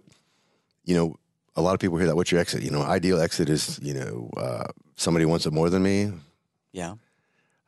you 0.83 0.95
know, 0.95 1.15
a 1.55 1.61
lot 1.61 1.73
of 1.73 1.79
people 1.79 1.97
hear 1.97 2.07
that. 2.07 2.15
What's 2.17 2.31
your 2.31 2.41
exit? 2.41 2.61
You 2.61 2.71
know, 2.71 2.81
ideal 2.81 3.21
exit 3.21 3.49
is 3.49 3.79
you 3.81 3.93
know 3.93 4.29
uh, 4.35 4.67
somebody 4.95 5.25
wants 5.25 5.45
it 5.45 5.53
more 5.53 5.69
than 5.69 5.83
me. 5.83 6.11
Yeah. 6.73 6.95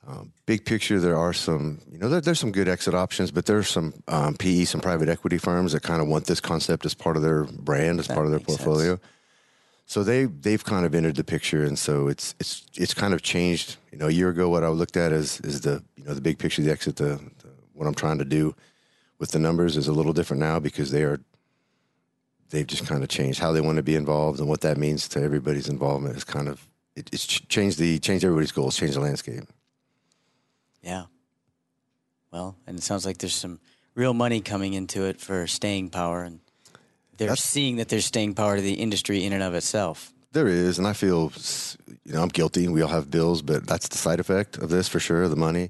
Um, 0.05 0.33
big 0.45 0.65
picture, 0.65 0.99
there 0.99 1.17
are 1.17 1.31
some, 1.31 1.79
you 1.89 1.97
know, 1.97 2.09
there, 2.09 2.19
there's 2.19 2.39
some 2.39 2.51
good 2.51 2.67
exit 2.67 2.93
options, 2.93 3.31
but 3.31 3.45
there's 3.45 3.69
some 3.69 3.93
um, 4.09 4.35
PE, 4.35 4.65
some 4.65 4.81
private 4.81 5.07
equity 5.07 5.37
firms 5.37 5.71
that 5.71 5.81
kind 5.81 6.01
of 6.01 6.09
want 6.09 6.25
this 6.25 6.41
concept 6.41 6.85
as 6.85 6.93
part 6.93 7.15
of 7.15 7.23
their 7.23 7.45
brand, 7.45 7.99
as 7.99 8.07
That 8.07 8.13
part 8.13 8.25
of 8.25 8.31
their 8.31 8.41
portfolio. 8.41 8.95
sense. 8.95 9.01
So 9.85 10.03
they 10.03 10.25
they've 10.25 10.63
kind 10.63 10.85
of 10.85 10.95
entered 10.95 11.15
the 11.15 11.23
picture, 11.23 11.63
and 11.65 11.77
so 11.77 12.07
it's 12.07 12.35
it's 12.39 12.65
it's 12.75 12.93
kind 12.93 13.13
of 13.13 13.21
changed. 13.21 13.77
You 13.91 13.97
know, 13.97 14.07
a 14.07 14.11
year 14.11 14.29
ago, 14.29 14.49
what 14.49 14.63
I 14.63 14.69
looked 14.69 14.97
at 14.97 15.11
is 15.11 15.39
is 15.41 15.61
the 15.61 15.83
you 15.97 16.05
know 16.05 16.13
the 16.13 16.21
big 16.21 16.37
picture, 16.37 16.61
the 16.61 16.71
exit, 16.71 16.95
the, 16.95 17.19
the 17.39 17.49
what 17.73 17.85
I'm 17.87 17.93
trying 17.93 18.17
to 18.19 18.25
do 18.25 18.55
with 19.19 19.31
the 19.31 19.39
numbers 19.39 19.77
is 19.77 19.87
a 19.87 19.93
little 19.93 20.13
different 20.13 20.39
now 20.39 20.59
because 20.59 20.91
they 20.91 21.03
are 21.03 21.19
they've 22.49 22.67
just 22.67 22.87
kind 22.87 23.03
of 23.03 23.09
changed 23.09 23.39
how 23.39 23.51
they 23.51 23.61
want 23.61 23.77
to 23.77 23.83
be 23.83 23.95
involved 23.95 24.39
and 24.39 24.47
what 24.47 24.61
that 24.61 24.77
means 24.77 25.07
to 25.09 25.21
everybody's 25.21 25.69
involvement 25.69 26.15
is 26.15 26.23
kind 26.23 26.47
of 26.47 26.67
it, 26.95 27.09
it's 27.11 27.25
changed 27.25 27.77
the 27.77 27.99
changed 27.99 28.23
everybody's 28.23 28.51
goals, 28.51 28.77
changed 28.77 28.95
the 28.95 29.01
landscape. 29.01 29.43
Yeah. 30.83 31.05
Well, 32.31 32.55
and 32.67 32.77
it 32.77 32.83
sounds 32.83 33.05
like 33.05 33.19
there's 33.19 33.35
some 33.35 33.59
real 33.95 34.13
money 34.13 34.41
coming 34.41 34.73
into 34.73 35.05
it 35.05 35.19
for 35.21 35.47
staying 35.47 35.89
power, 35.91 36.23
and 36.23 36.39
they're 37.17 37.27
That's- 37.29 37.43
seeing 37.47 37.77
that 37.77 37.89
there's 37.89 38.05
staying 38.05 38.33
power 38.35 38.55
to 38.55 38.61
the 38.61 38.73
industry 38.73 39.23
in 39.23 39.33
and 39.33 39.43
of 39.43 39.53
itself. 39.53 40.11
There 40.31 40.47
is, 40.47 40.79
and 40.79 40.87
I 40.87 40.93
feel, 40.93 41.31
you 42.03 42.13
know, 42.13 42.23
I'm 42.23 42.29
guilty. 42.29 42.67
We 42.67 42.81
all 42.81 42.89
have 42.89 43.11
bills, 43.11 43.43
but 43.43 43.67
that's 43.67 43.87
the 43.87 43.97
side 43.97 44.19
effect 44.19 44.57
of 44.57 44.69
this 44.69 44.87
for 44.87 44.99
sure. 44.99 45.27
The 45.27 45.35
money. 45.35 45.69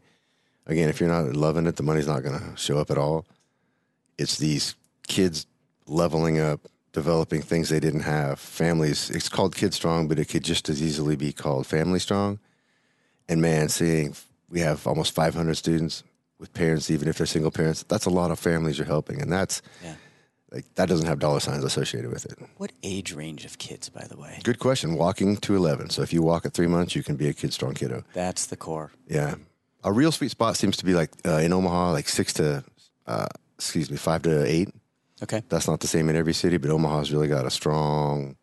Again, 0.65 0.87
if 0.87 1.01
you're 1.01 1.09
not 1.09 1.35
loving 1.35 1.67
it, 1.67 1.75
the 1.75 1.83
money's 1.83 2.07
not 2.07 2.23
going 2.23 2.39
to 2.39 2.55
show 2.55 2.77
up 2.77 2.89
at 2.89 2.97
all. 2.97 3.25
It's 4.17 4.37
these 4.37 4.75
kids 5.05 5.45
leveling 5.85 6.39
up, 6.39 6.61
developing 6.93 7.41
things 7.41 7.67
they 7.67 7.81
didn't 7.81 8.01
have. 8.03 8.39
Families. 8.39 9.09
It's 9.09 9.27
called 9.27 9.53
Kid 9.57 9.73
Strong, 9.73 10.07
but 10.07 10.17
it 10.17 10.29
could 10.29 10.45
just 10.45 10.69
as 10.69 10.81
easily 10.81 11.17
be 11.17 11.33
called 11.33 11.67
Family 11.67 11.99
Strong. 11.99 12.39
And 13.27 13.41
man, 13.41 13.67
seeing 13.67 14.15
we 14.53 14.59
have 14.59 14.85
almost 14.85 15.13
500 15.15 15.55
students 15.57 16.03
with 16.39 16.53
parents, 16.53 16.91
even 16.91 17.07
if 17.07 17.17
they're 17.17 17.25
single 17.27 17.49
parents, 17.51 17.83
that's 17.87 18.05
a 18.05 18.09
lot 18.11 18.29
of 18.31 18.37
families 18.39 18.77
you're 18.77 18.85
helping, 18.87 19.19
and 19.19 19.31
that's 19.31 19.61
Yeah. 19.83 19.95
like 20.51 20.65
that 20.75 20.87
doesn't 20.87 21.07
have 21.07 21.17
dollar 21.19 21.39
signs 21.39 21.63
associated 21.63 22.11
with 22.11 22.25
it. 22.25 22.37
What 22.57 22.71
age 22.83 23.13
range 23.13 23.45
of 23.45 23.57
kids, 23.57 23.89
by 23.89 24.05
the 24.07 24.15
way? 24.15 24.39
Good 24.43 24.59
question. 24.59 24.93
Walking 24.95 25.37
to 25.37 25.55
11. 25.55 25.89
So 25.89 26.03
if 26.03 26.13
you 26.13 26.21
walk 26.21 26.45
at 26.45 26.53
three 26.53 26.67
months, 26.67 26.95
you 26.95 27.01
can 27.03 27.15
be 27.15 27.27
a 27.27 27.33
kid 27.33 27.51
strong 27.53 27.73
kiddo. 27.73 28.03
That's 28.13 28.45
the 28.45 28.55
core. 28.55 28.91
Yeah. 29.07 29.35
A 29.83 29.91
real 29.91 30.11
sweet 30.11 30.29
spot 30.31 30.55
seems 30.55 30.77
to 30.77 30.85
be 30.85 30.93
like 30.93 31.09
uh, 31.25 31.37
in 31.37 31.51
Omaha, 31.51 31.91
like 31.91 32.07
six 32.07 32.31
to, 32.33 32.63
uh, 33.07 33.27
excuse 33.57 33.89
me, 33.89 33.97
five 33.97 34.21
to 34.23 34.45
eight. 34.45 34.69
Okay. 35.23 35.41
That's 35.49 35.67
not 35.67 35.79
the 35.79 35.87
same 35.87 36.09
in 36.09 36.15
every 36.15 36.33
city, 36.33 36.57
but 36.57 36.69
Omaha's 36.69 37.11
really 37.11 37.27
got 37.27 37.45
a 37.47 37.49
strong 37.51 38.35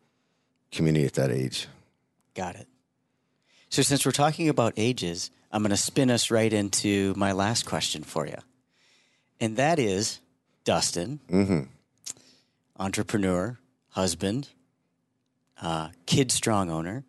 community 0.71 1.05
at 1.05 1.13
that 1.13 1.31
age. 1.31 1.67
Got 2.35 2.55
it. 2.57 2.67
So, 3.69 3.81
since 3.83 4.05
we're 4.05 4.11
talking 4.11 4.49
about 4.49 4.73
ages, 4.75 5.31
I'm 5.51 5.61
going 5.63 5.71
to 5.71 5.77
spin 5.77 6.09
us 6.09 6.31
right 6.31 6.51
into 6.51 7.13
my 7.17 7.31
last 7.33 7.65
question 7.65 8.03
for 8.03 8.25
you. 8.25 8.37
And 9.39 9.57
that 9.57 9.79
is 9.79 10.19
Dustin, 10.63 11.19
Mm-hmm. 11.29 11.61
entrepreneur, 12.79 13.57
husband, 13.89 14.49
uh, 15.61 15.89
Kid 16.05 16.31
Strong 16.31 16.69
owner. 16.69 17.03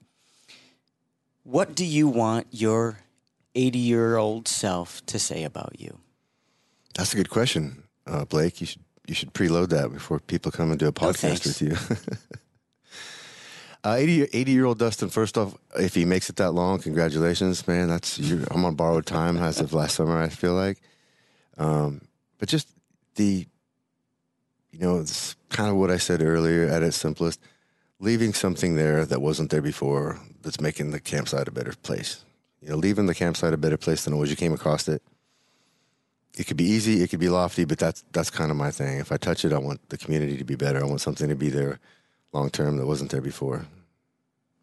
What 1.44 1.74
do 1.74 1.84
you 1.84 2.08
want 2.08 2.46
your 2.50 2.98
80 3.54 3.78
year 3.78 4.16
old 4.16 4.48
self 4.48 5.04
to 5.06 5.18
say 5.18 5.44
about 5.44 5.80
you? 5.80 5.98
That's 6.94 7.12
a 7.12 7.16
good 7.16 7.30
question, 7.30 7.84
uh, 8.06 8.24
Blake. 8.24 8.60
You 8.60 8.66
should 8.66 8.82
you 9.08 9.14
should 9.14 9.34
preload 9.34 9.70
that 9.70 9.92
before 9.92 10.20
people 10.20 10.52
come 10.52 10.70
and 10.70 10.78
do 10.78 10.86
a 10.86 10.92
podcast 10.92 11.16
thanks. 11.16 11.44
with 11.60 11.62
you. 11.62 11.76
uh, 13.84 13.96
80, 13.98 14.24
80 14.32 14.52
year 14.52 14.64
old 14.64 14.78
Dustin. 14.78 15.08
First 15.08 15.36
off, 15.36 15.56
if 15.78 15.94
he 15.94 16.04
makes 16.04 16.30
it 16.30 16.36
that 16.36 16.52
long, 16.52 16.78
congratulations, 16.80 17.66
man. 17.66 17.88
That's. 17.88 18.18
I'm 18.50 18.64
on 18.64 18.74
borrowed 18.74 19.06
time 19.06 19.36
as 19.36 19.60
of 19.60 19.72
last 19.72 19.96
summer. 19.96 20.20
I 20.20 20.28
feel 20.28 20.54
like, 20.54 20.80
um, 21.58 22.00
but 22.38 22.48
just 22.48 22.68
the, 23.16 23.46
you 24.70 24.78
know, 24.78 25.00
it's 25.00 25.36
kind 25.48 25.68
of 25.68 25.76
what 25.76 25.90
I 25.90 25.96
said 25.96 26.22
earlier 26.22 26.68
at 26.68 26.82
its 26.82 26.96
simplest. 26.96 27.40
Leaving 27.98 28.32
something 28.32 28.74
there 28.74 29.04
that 29.04 29.22
wasn't 29.22 29.50
there 29.50 29.62
before 29.62 30.18
that's 30.42 30.60
making 30.60 30.90
the 30.90 30.98
campsite 30.98 31.46
a 31.46 31.52
better 31.52 31.72
place. 31.82 32.24
You 32.60 32.70
know, 32.70 32.76
leaving 32.76 33.06
the 33.06 33.14
campsite 33.14 33.52
a 33.52 33.56
better 33.56 33.76
place 33.76 34.04
than 34.04 34.14
it 34.14 34.16
was 34.16 34.30
you 34.30 34.36
came 34.36 34.52
across 34.52 34.88
it 34.88 35.02
it 36.36 36.46
could 36.46 36.56
be 36.56 36.64
easy, 36.64 37.02
it 37.02 37.10
could 37.10 37.20
be 37.20 37.28
lofty, 37.28 37.64
but 37.64 37.78
that's 37.78 38.04
that's 38.12 38.30
kind 38.30 38.50
of 38.50 38.56
my 38.56 38.70
thing. 38.70 38.98
If 38.98 39.12
I 39.12 39.16
touch 39.16 39.44
it, 39.44 39.52
I 39.52 39.58
want 39.58 39.86
the 39.90 39.98
community 39.98 40.36
to 40.38 40.44
be 40.44 40.54
better. 40.54 40.80
I 40.80 40.86
want 40.86 41.00
something 41.00 41.28
to 41.28 41.34
be 41.34 41.50
there 41.50 41.78
long 42.32 42.50
term 42.50 42.76
that 42.76 42.86
wasn't 42.86 43.10
there 43.10 43.20
before. 43.20 43.66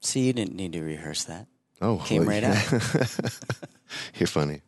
See, 0.02 0.22
you 0.22 0.34
didn't 0.34 0.56
need 0.56 0.74
to 0.74 0.82
rehearse 0.82 1.26
that. 1.26 1.48
Oh, 1.82 2.02
Came 2.06 2.26
right 2.28 2.44
out. 2.44 2.72
You're 4.16 4.28
funny. 4.28 4.62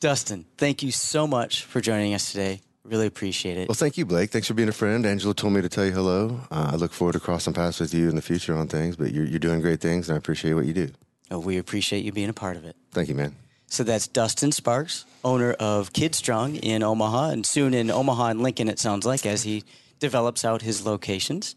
Dustin, 0.00 0.44
thank 0.56 0.82
you 0.82 0.90
so 0.90 1.26
much 1.26 1.62
for 1.64 1.80
joining 1.80 2.14
us 2.14 2.32
today. 2.32 2.60
Really 2.84 3.06
appreciate 3.06 3.58
it. 3.58 3.68
Well, 3.68 3.74
thank 3.74 3.98
you, 3.98 4.06
Blake. 4.06 4.30
Thanks 4.30 4.46
for 4.46 4.54
being 4.54 4.68
a 4.68 4.72
friend. 4.72 5.04
Angela 5.04 5.34
told 5.34 5.52
me 5.52 5.60
to 5.60 5.68
tell 5.68 5.84
you 5.84 5.90
hello. 5.92 6.40
Uh, 6.50 6.70
I 6.72 6.76
look 6.76 6.92
forward 6.92 7.14
to 7.14 7.20
crossing 7.20 7.52
paths 7.52 7.80
with 7.80 7.92
you 7.92 8.08
in 8.08 8.14
the 8.14 8.22
future 8.22 8.54
on 8.56 8.68
things. 8.68 8.96
But 8.96 9.12
you're 9.12 9.24
you're 9.24 9.40
doing 9.40 9.60
great 9.60 9.80
things, 9.80 10.08
and 10.08 10.14
I 10.14 10.18
appreciate 10.18 10.54
what 10.54 10.66
you 10.66 10.72
do. 10.72 10.90
Oh, 11.30 11.40
we 11.40 11.58
appreciate 11.58 12.04
you 12.04 12.12
being 12.12 12.28
a 12.28 12.32
part 12.34 12.56
of 12.56 12.64
it. 12.64 12.76
Thank 12.92 13.08
you, 13.08 13.14
man. 13.14 13.34
So 13.66 13.82
that's 13.82 14.06
Dustin 14.06 14.52
Sparks, 14.52 15.04
owner 15.24 15.52
of 15.54 15.92
Kid 15.92 16.14
Strong 16.14 16.56
in 16.56 16.84
Omaha, 16.84 17.30
and 17.30 17.44
soon 17.44 17.74
in 17.74 17.90
Omaha 17.90 18.28
and 18.28 18.42
Lincoln, 18.42 18.68
it 18.68 18.78
sounds 18.78 19.04
like, 19.04 19.26
as 19.26 19.42
he 19.42 19.64
develops 19.98 20.44
out 20.44 20.62
his 20.62 20.84
locations. 20.84 21.54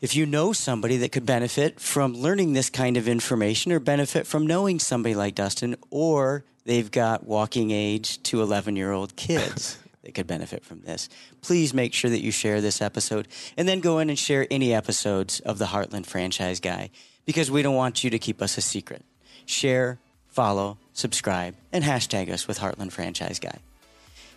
If 0.00 0.16
you 0.16 0.26
know 0.26 0.52
somebody 0.52 0.96
that 0.96 1.12
could 1.12 1.24
benefit 1.26 1.78
from 1.78 2.14
learning 2.14 2.52
this 2.52 2.70
kind 2.70 2.96
of 2.96 3.06
information 3.06 3.70
or 3.70 3.78
benefit 3.78 4.26
from 4.26 4.46
knowing 4.46 4.80
somebody 4.80 5.14
like 5.14 5.36
Dustin, 5.36 5.76
or 5.90 6.44
they've 6.64 6.90
got 6.90 7.24
walking 7.24 7.70
age 7.70 8.20
to 8.24 8.42
11 8.42 8.74
year 8.74 8.90
old 8.90 9.14
kids 9.14 9.78
that 10.02 10.14
could 10.14 10.26
benefit 10.26 10.64
from 10.64 10.80
this, 10.80 11.08
please 11.40 11.72
make 11.72 11.94
sure 11.94 12.10
that 12.10 12.22
you 12.22 12.32
share 12.32 12.60
this 12.60 12.82
episode 12.82 13.28
and 13.56 13.68
then 13.68 13.78
go 13.80 14.00
in 14.00 14.10
and 14.10 14.18
share 14.18 14.46
any 14.50 14.74
episodes 14.74 15.38
of 15.40 15.58
the 15.58 15.66
Heartland 15.66 16.06
Franchise 16.06 16.58
Guy 16.58 16.90
because 17.24 17.50
we 17.50 17.62
don't 17.62 17.76
want 17.76 18.02
you 18.02 18.10
to 18.10 18.18
keep 18.18 18.42
us 18.42 18.58
a 18.58 18.62
secret. 18.62 19.04
Share, 19.46 20.00
follow, 20.26 20.78
subscribe, 20.92 21.54
and 21.72 21.84
hashtag 21.84 22.28
us 22.30 22.48
with 22.48 22.58
Heartland 22.58 22.90
Franchise 22.90 23.38
Guy. 23.38 23.58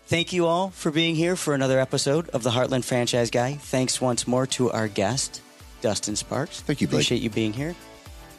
Thank 0.08 0.34
you 0.34 0.46
all 0.46 0.70
for 0.70 0.92
being 0.92 1.16
here 1.16 1.36
for 1.36 1.56
another 1.56 1.80
episode 1.80 2.30
of 2.30 2.44
the 2.44 2.52
Heartland 2.52 2.86
Franchise 2.86 3.32
Guy. 3.32 3.56
Thanks 3.56 4.00
once 4.00 4.28
more 4.28 4.46
to 4.48 4.72
our 4.72 4.88
guest, 4.88 5.42
Dustin 5.82 6.16
Sparks. 6.16 6.62
Thank 6.62 6.80
you, 6.80 6.88
Blake. 6.88 7.00
Appreciate 7.00 7.22
you 7.24 7.32
being 7.32 7.54
here. 7.54 7.76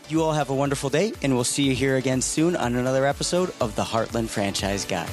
You 0.09 0.23
all 0.23 0.33
have 0.33 0.51
a 0.51 0.55
wonderful 0.55 0.91
day, 0.91 1.13
and 1.23 1.35
we'll 1.35 1.43
see 1.43 1.65
you 1.65 1.75
here 1.75 1.97
again 1.97 2.23
soon 2.23 2.55
on 2.55 2.77
another 2.77 3.05
episode 3.05 3.53
of 3.61 3.75
the 3.75 3.83
Heartland 3.83 4.29
Franchise 4.29 4.85
Guy. 4.85 5.09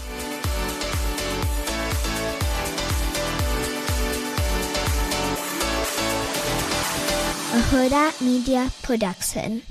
a 7.53 7.55
Hurrdat 7.55 8.19
Media 8.19 8.71
Production. 8.81 9.61